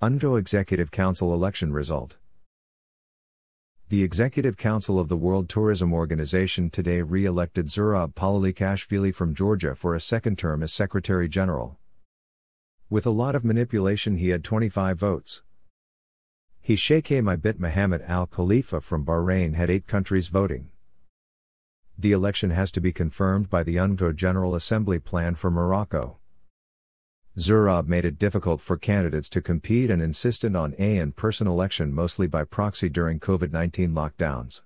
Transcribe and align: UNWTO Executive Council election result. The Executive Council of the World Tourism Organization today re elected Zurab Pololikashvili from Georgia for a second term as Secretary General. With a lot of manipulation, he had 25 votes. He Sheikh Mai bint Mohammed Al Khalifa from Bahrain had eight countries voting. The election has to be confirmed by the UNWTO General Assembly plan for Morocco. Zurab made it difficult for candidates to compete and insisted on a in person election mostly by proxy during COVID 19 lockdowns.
UNWTO 0.00 0.38
Executive 0.38 0.92
Council 0.92 1.34
election 1.34 1.72
result. 1.72 2.18
The 3.88 4.04
Executive 4.04 4.56
Council 4.56 5.00
of 5.00 5.08
the 5.08 5.16
World 5.16 5.48
Tourism 5.48 5.92
Organization 5.92 6.70
today 6.70 7.02
re 7.02 7.24
elected 7.24 7.66
Zurab 7.66 8.14
Pololikashvili 8.14 9.12
from 9.12 9.34
Georgia 9.34 9.74
for 9.74 9.96
a 9.96 10.00
second 10.00 10.38
term 10.38 10.62
as 10.62 10.72
Secretary 10.72 11.28
General. 11.28 11.78
With 12.88 13.06
a 13.06 13.10
lot 13.10 13.34
of 13.34 13.44
manipulation, 13.44 14.18
he 14.18 14.28
had 14.28 14.44
25 14.44 14.96
votes. 14.96 15.42
He 16.60 16.76
Sheikh 16.76 17.10
Mai 17.20 17.34
bint 17.34 17.58
Mohammed 17.58 18.02
Al 18.02 18.28
Khalifa 18.28 18.80
from 18.80 19.04
Bahrain 19.04 19.54
had 19.54 19.68
eight 19.68 19.88
countries 19.88 20.28
voting. 20.28 20.68
The 21.98 22.12
election 22.12 22.50
has 22.50 22.70
to 22.70 22.80
be 22.80 22.92
confirmed 22.92 23.50
by 23.50 23.64
the 23.64 23.74
UNWTO 23.74 24.14
General 24.14 24.54
Assembly 24.54 25.00
plan 25.00 25.34
for 25.34 25.50
Morocco. 25.50 26.18
Zurab 27.38 27.86
made 27.86 28.04
it 28.04 28.18
difficult 28.18 28.60
for 28.60 28.76
candidates 28.76 29.28
to 29.28 29.40
compete 29.40 29.92
and 29.92 30.02
insisted 30.02 30.56
on 30.56 30.74
a 30.76 30.96
in 30.96 31.12
person 31.12 31.46
election 31.46 31.94
mostly 31.94 32.26
by 32.26 32.42
proxy 32.42 32.88
during 32.88 33.20
COVID 33.20 33.52
19 33.52 33.92
lockdowns. 33.92 34.62